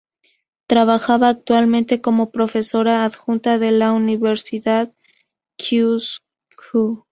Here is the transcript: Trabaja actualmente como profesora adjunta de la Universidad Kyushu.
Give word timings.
Trabaja 0.65 1.13
actualmente 1.29 2.01
como 2.01 2.31
profesora 2.31 3.05
adjunta 3.05 3.59
de 3.59 3.71
la 3.71 3.91
Universidad 3.93 4.91
Kyushu. 5.57 7.05